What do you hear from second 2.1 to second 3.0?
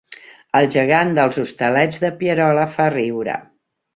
Pierola fa